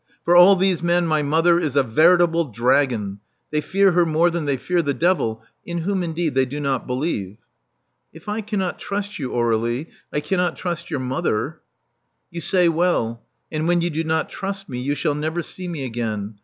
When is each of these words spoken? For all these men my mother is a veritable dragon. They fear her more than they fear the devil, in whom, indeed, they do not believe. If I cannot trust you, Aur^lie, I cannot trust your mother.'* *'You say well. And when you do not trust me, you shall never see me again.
For 0.25 0.35
all 0.35 0.55
these 0.55 0.81
men 0.81 1.05
my 1.05 1.21
mother 1.21 1.59
is 1.59 1.75
a 1.75 1.83
veritable 1.83 2.45
dragon. 2.45 3.19
They 3.51 3.61
fear 3.61 3.91
her 3.91 4.03
more 4.03 4.31
than 4.31 4.45
they 4.45 4.57
fear 4.57 4.81
the 4.81 4.95
devil, 4.95 5.43
in 5.63 5.77
whom, 5.81 6.01
indeed, 6.01 6.33
they 6.33 6.47
do 6.47 6.59
not 6.59 6.87
believe. 6.87 7.37
If 8.11 8.27
I 8.27 8.41
cannot 8.41 8.79
trust 8.79 9.19
you, 9.19 9.29
Aur^lie, 9.29 9.91
I 10.11 10.19
cannot 10.19 10.57
trust 10.57 10.89
your 10.89 11.01
mother.'* 11.01 11.59
*'You 12.31 12.41
say 12.41 12.67
well. 12.67 13.21
And 13.51 13.67
when 13.67 13.81
you 13.81 13.91
do 13.91 14.03
not 14.03 14.31
trust 14.31 14.67
me, 14.67 14.79
you 14.79 14.95
shall 14.95 15.13
never 15.13 15.43
see 15.43 15.67
me 15.67 15.85
again. 15.85 16.39